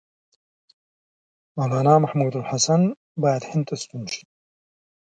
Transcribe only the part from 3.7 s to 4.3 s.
ستون شي.